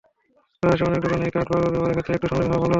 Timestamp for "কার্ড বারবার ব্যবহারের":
1.35-1.95